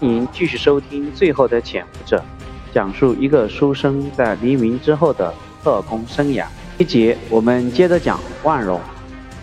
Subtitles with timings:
[0.00, 2.22] 欢迎继续收听《最后的潜伏者》，
[2.72, 6.46] 讲述一个书生在黎明之后的特工生涯。
[6.78, 8.80] 一节我们接着讲万荣。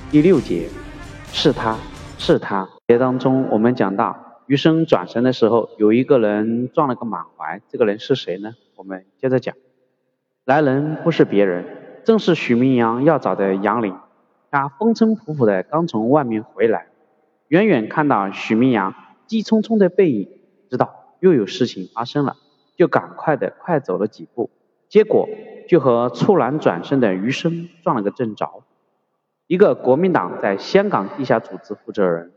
[0.10, 0.70] 第六节
[1.33, 1.78] 是他
[2.18, 4.15] 是他节当中我们讲到
[4.47, 8.54] 余生转身的时候，有一个人撞了个满怀，这个人是谁呢？
[8.78, 9.54] 我们接着讲。
[10.46, 11.66] 来人不是别人，
[12.06, 13.94] 正是许明阳要找的杨林。
[14.50, 16.88] 他风尘仆仆的刚从外面回来，
[17.50, 18.96] 远远看到许明阳
[19.28, 20.30] 急匆匆的背影，
[20.70, 22.36] 知道又有事情发生了，
[22.76, 24.49] 就赶快的快走了几步，
[24.90, 25.27] 结果
[25.67, 28.63] 就和猝然转身的余生撞了个正着。
[29.48, 32.31] 一个国民党在香港地下组织负责人，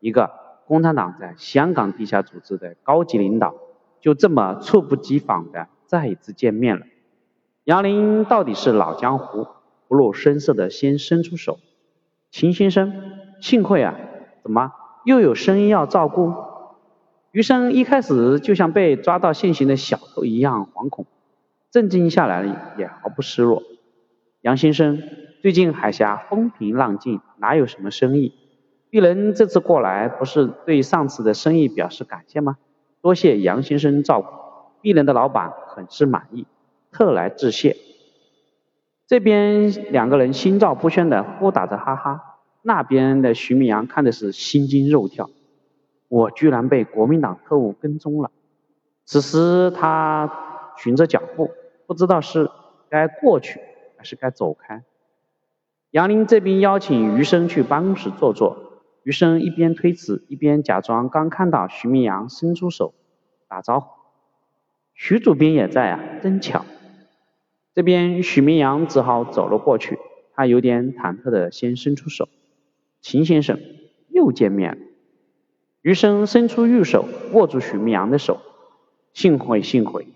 [0.00, 0.30] 一个
[0.66, 3.54] 共产党在香港地下组织的高级领导，
[4.00, 6.86] 就这么猝不及防的再一次见面了。
[7.64, 9.46] 杨林到底是老江湖，
[9.88, 11.58] 不露声色的先伸出手。
[12.30, 12.92] 秦先生，
[13.40, 13.94] 幸会啊！
[14.42, 14.72] 怎么
[15.04, 16.32] 又有生意要照顾？
[17.34, 21.04] 余生一开始就像被抓到现行的小偷一样惶恐，
[21.72, 23.64] 镇静下来也毫不失落。
[24.40, 25.02] 杨先生，
[25.42, 28.34] 最近海峡风平浪静，哪有什么生意？
[28.88, 32.56] 鄙人这次过来不是对上次的生意表示感谢吗？
[33.02, 34.28] 多谢杨先生照顾，
[34.80, 36.46] 鄙人的老板很是满意。
[36.92, 37.76] 特来致谢。
[39.08, 42.20] 这边两个人心照不宣的呼打着哈哈，
[42.62, 45.28] 那边的徐明阳看的是心惊肉跳。
[46.14, 48.30] 我居然被国民党特务跟踪了。
[49.04, 51.50] 此时他循着脚步，
[51.88, 52.48] 不知道是
[52.88, 53.58] 该过去
[53.96, 54.84] 还是该走开。
[55.90, 62.94] 杨林这边邀请余生去办公室坐坐，余生一边推辞，一边假装刚看到徐明阳伸出手
[63.48, 63.88] 打招呼。
[64.94, 66.64] 徐主编也在啊，真巧。
[67.74, 69.98] 这边许明阳只好走了过去，
[70.32, 72.28] 他有点忐忑的先伸出手。
[73.00, 73.58] 秦先生，
[74.10, 74.83] 又见面了。
[75.84, 78.40] 余生伸出玉手握住许明阳的手，
[79.12, 80.06] 幸会幸会。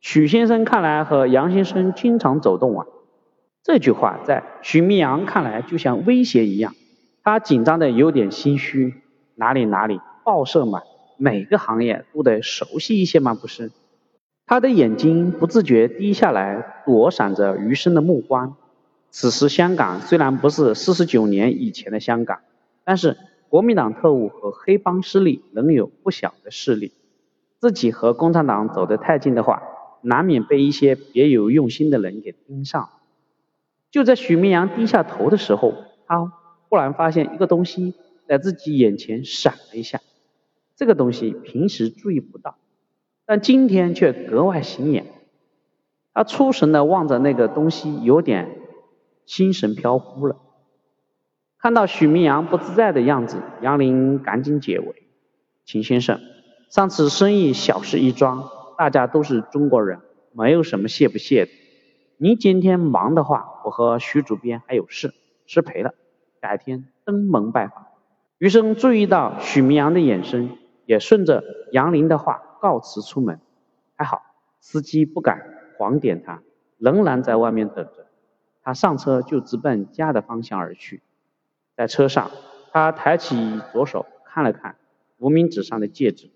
[0.00, 2.86] 许先生看来和杨先生经常走动啊。
[3.62, 6.74] 这句话在许明阳看来就像威胁一样，
[7.22, 8.94] 他紧张的有点心虚。
[9.34, 10.80] 哪里哪里，报社嘛，
[11.18, 13.70] 每个行业都得熟悉一些嘛，不是？
[14.46, 18.56] 他的眼睛不自觉低下来，躲闪着余生的目光。
[19.10, 22.38] 此时香港虽然不是四十九年以前的香港，
[22.82, 23.18] 但是
[23.56, 26.92] 国民党特务和黑帮势力仍有不小的势力。
[27.58, 29.62] 自己和共产党走得太近的话，
[30.02, 32.90] 难免被一些别有用心的人给盯上。
[33.90, 35.72] 就在许明阳低下头的时候，
[36.06, 36.30] 他
[36.68, 37.94] 忽然发现一个东西
[38.28, 40.02] 在自己眼前闪了一下。
[40.76, 42.56] 这个东西平时注意不到。
[43.24, 45.06] 但今天却格外显眼。
[46.12, 48.60] 他出神的望着那个东西，有点
[49.24, 50.36] 心神飘忽了。
[51.58, 55.06] 看到许明阳不自在的样子，杨林赶紧解围
[55.64, 56.20] ：“秦先生，
[56.70, 60.00] 上次生意小事一桩，大家都是中国人，
[60.32, 61.50] 没有什么谢不谢的。
[62.18, 65.12] 您今天忙的话，我和徐主编还有事，
[65.46, 65.94] 失陪了，
[66.40, 67.86] 改天登门拜访。”
[68.38, 70.50] 余生注意到许明阳的眼神，
[70.84, 71.42] 也顺着
[71.72, 72.42] 杨林的话。
[72.58, 73.38] 告辞出门，
[73.96, 74.22] 还好
[74.60, 75.42] 司机不敢
[75.76, 76.42] 狂点他，
[76.78, 78.06] 仍然在外面等着。
[78.62, 81.02] 他上车就直奔家的方向而去。
[81.76, 82.30] 在车上，
[82.72, 84.76] 他抬起左手看了看
[85.18, 86.30] 无名指上的戒指，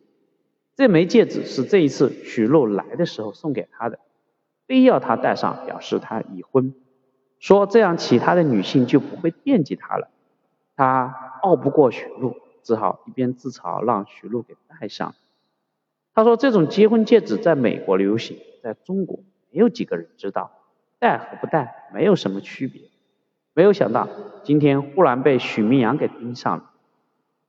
[0.76, 3.98] 这枚戒指是这一次许露来的时候送给他的，
[4.66, 6.74] 非要他戴上，表示他已婚，
[7.38, 10.10] 说这样其他的女性就不会惦记他了。
[10.76, 15.14] 他拗不过许露，只好一边自嘲，让许露给戴上。
[16.12, 19.20] 他说：“这种结婚戒指在美国流行，在中国
[19.50, 20.50] 没有几个人知道，
[20.98, 22.89] 戴和不戴没有什么区别。
[23.60, 24.08] 没有想到
[24.42, 26.70] 今天忽然被许明阳给盯上了。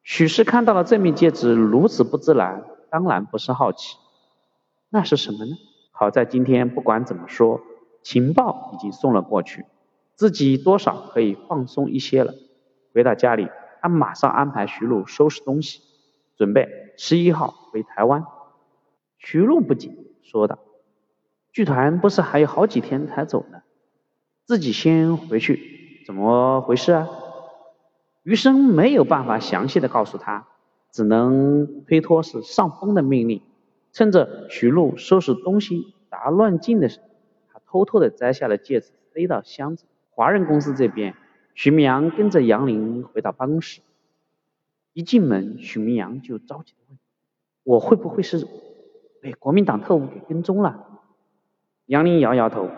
[0.04, 3.96] 许氏看到了这枚戒指如此不自然，当然不是好奇。
[4.90, 5.56] 那是什么呢？
[5.94, 7.62] 好在今天不管怎么说，
[8.04, 9.64] 情报已经送了过去，
[10.16, 12.34] 自己多少可以放松一些了。
[12.94, 13.48] 回到家里，
[13.82, 15.80] 他马上安排徐璐收拾东西，
[16.36, 16.68] 准备
[16.98, 18.26] 十一号回台湾。”
[19.18, 20.60] 徐璐不解说道
[21.54, 23.62] ：“剧团不是还有好几天才走呢？
[24.44, 27.10] 自己先回去，怎么回事啊？”
[28.24, 30.48] 余生没有办法详细的告诉他，
[30.92, 33.42] 只能推脱是上峰的命令。
[33.92, 37.06] 趁着徐璐收拾东西打乱劲的时候，
[37.52, 39.86] 他偷偷的摘下了戒指，塞到箱子。
[40.12, 41.16] 华人公司这边，
[41.56, 43.82] 徐明阳跟着杨林回到办公室，
[44.94, 46.98] 一进门，徐明阳就着急的问
[47.64, 48.48] ：“我会不会是？”
[49.22, 50.88] 被国民党特务给跟踪了，
[51.86, 52.70] 杨林摇摇头，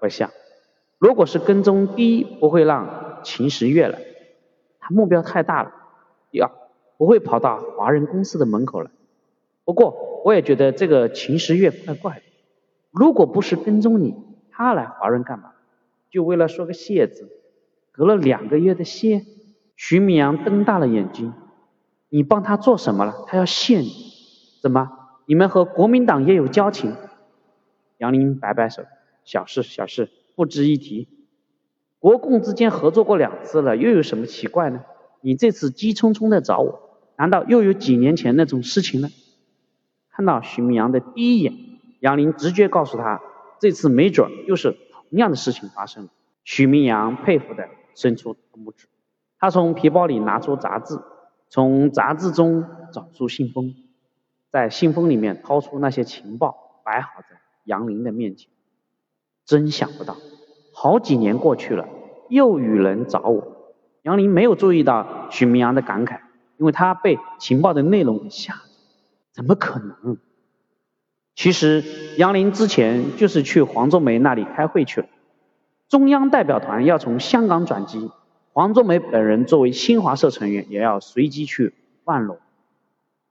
[0.00, 0.30] 我想，
[1.00, 3.98] 如果是跟踪，第一不会让秦时月来，
[4.78, 5.70] 他目标太大了；
[6.30, 6.50] 第二
[6.98, 8.90] 不会跑到华人公司的门口来。
[9.64, 12.22] 不过我也觉得这个秦时月怪怪的。
[12.90, 14.14] 如果不是跟踪你，
[14.50, 15.52] 他来华润干嘛？
[16.10, 17.30] 就为了说个谢字？
[17.92, 19.24] 隔了两个月的谢？
[19.76, 21.32] 徐明阳瞪大了眼睛。
[22.10, 23.24] 你帮他做什么了？
[23.26, 23.90] 他要谢你？
[24.60, 24.90] 怎么？
[25.24, 26.94] 你们和国民党也有交情？
[27.96, 28.82] 杨林摆摆手，
[29.24, 30.10] 小事小事，
[30.40, 31.06] 不值一提。
[31.98, 34.80] 国共之间合作过两次了，又有什么奇怪呢？
[35.20, 36.80] 你这次急匆匆的找我，
[37.18, 39.10] 难道又有几年前那种事情呢？
[40.08, 41.52] 看到徐明阳的第一眼，
[41.98, 43.20] 杨林直觉告诉他，
[43.60, 46.10] 这次没准又是同样的事情发生了。
[46.42, 48.86] 许明阳佩服的伸出拇指，
[49.38, 50.98] 他从皮包里拿出杂志，
[51.50, 52.64] 从杂志中
[52.94, 53.74] 找出信封，
[54.48, 58.48] 在信封里面掏出那些情报，摆好在杨林的面前。
[59.50, 60.16] 真想不到，
[60.72, 61.88] 好几年过去了，
[62.28, 63.74] 又有人找我。
[64.02, 66.20] 杨林没有注意到许明阳的感慨，
[66.56, 68.60] 因为他被情报的内容给吓着。
[69.32, 70.18] 怎么可能？
[71.34, 71.82] 其实
[72.16, 75.08] 杨林之前就是去黄作梅那里开会去了。
[75.88, 78.12] 中央代表团要从香港转机，
[78.52, 81.74] 黄作梅本人作为新华社成员，也要随机去
[82.04, 82.38] 万隆。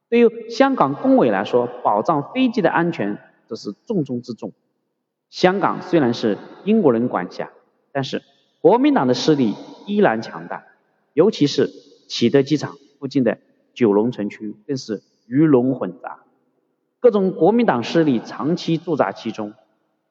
[0.10, 3.18] 对于香港工委来说，保障飞机的安全
[3.48, 4.52] 这是重中之重。
[5.30, 7.52] 香港虽然是英国人管辖，
[7.92, 8.24] 但是
[8.62, 9.56] 国民党的势力
[9.86, 10.66] 依然强大，
[11.14, 11.70] 尤其是
[12.08, 13.38] 启德机场附近的
[13.74, 16.20] 九龙城区，更是鱼龙混杂，
[17.00, 19.54] 各种国民党势力长期驻扎其中，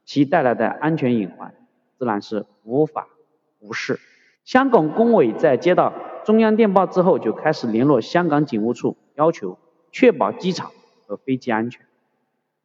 [0.05, 1.55] 其带来的安全隐患。
[1.99, 3.09] 自然是无法
[3.59, 3.99] 无视。
[4.45, 5.93] 香港工委在接到
[6.25, 9.59] 中央电报之后，就开始联络香港警务处，要求
[9.91, 10.71] 确保机场
[11.09, 11.85] 和飞机安全。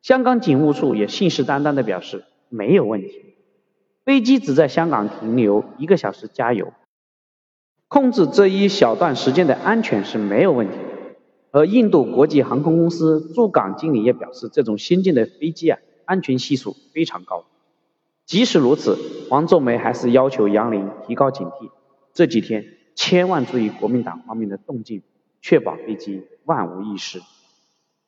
[0.03, 3.35] 香港警务处也信誓旦旦地表示没有问题，
[4.05, 6.71] 飞机只在香港停留一个小时加油，
[7.87, 10.83] 控制这一小段时间的安全是没有问题的。
[11.49, 17.45] 而印度国际航空公司驻港经理也表示，这种先进的飞机啊，安全系数非常高。
[18.27, 21.71] 即使如此，黄仲梅还是要求杨林提高警惕，
[22.13, 25.01] 这几天千万注意国民党方面的动静，
[25.41, 27.19] 确保飞机万无一失。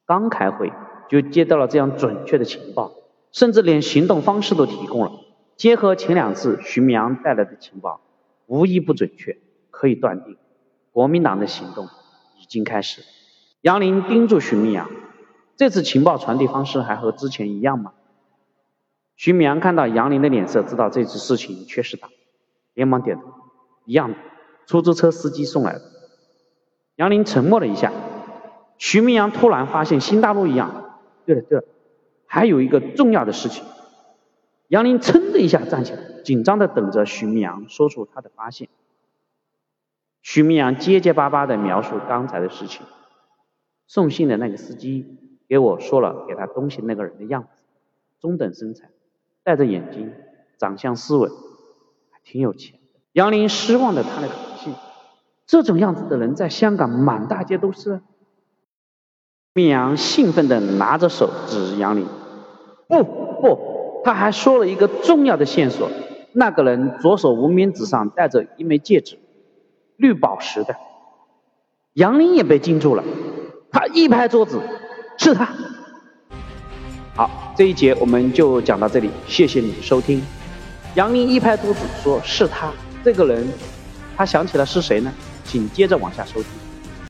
[0.06, 0.72] 刚开会
[1.10, 2.94] 就接到了这样准确的情报，
[3.36, 5.12] 甚至连行动方式都提供了。
[5.58, 8.00] 结合前两次徐明阳带来的情报，
[8.46, 9.38] 无一不准确，
[9.72, 10.38] 可以断定
[10.94, 11.86] 国民党的行动
[12.40, 13.04] 已经开始。
[13.60, 14.90] 杨林盯住徐明阳，
[15.58, 17.92] 这次情报传递方式还和之前一样吗？
[19.18, 22.08] 徐明阳看到杨林的脸色，知道这次事情确实大，
[22.74, 23.24] 连忙点头
[23.84, 24.18] ：“一样的，
[24.66, 25.82] 出租车司机送来的。”
[26.96, 27.92] 杨林沉默了一下。
[28.78, 31.00] 徐明阳突然发现新大陆一样。
[31.26, 31.66] 对了对了，
[32.36, 33.64] 还有一个重要的事情。
[34.68, 38.68] 杨林噌的一下站起来，紧张的等着徐明阳说出他的发现。
[40.22, 42.86] 徐明阳结结巴巴的描述刚才的事情：
[43.88, 45.18] 送信的那个司机
[45.48, 47.64] 给我说了给他东西那个人的样子，
[48.20, 48.90] 中等身材。
[49.44, 50.12] 戴着眼镜，
[50.58, 51.32] 长相斯文，
[52.12, 52.78] 还挺有钱。
[53.14, 54.74] 杨林失望的叹了口气
[55.48, 58.02] ：“这种样子的人在香港满大街都是。”
[59.56, 62.06] 明阳兴奋的拿着手指杨林
[62.88, 65.90] ：“不不，他还说了一个重要的线索，
[66.34, 69.18] 那个人左手无名指上戴着一枚戒指，
[69.98, 70.76] 绿宝石的。”
[71.94, 73.04] 杨林也被惊住了，
[73.72, 74.60] 他一拍桌子
[75.18, 75.50] ：“是他！”
[77.16, 80.22] 好，这一节我们就讲到这里，谢谢你收听。
[80.96, 82.72] 杨林一拍桌子说：“是他
[83.04, 83.48] 这个人。”
[84.18, 85.12] 他想起了是谁呢？
[85.44, 86.65] 请接着往下收听。